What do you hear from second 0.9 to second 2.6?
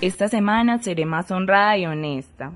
más honrada y honesta.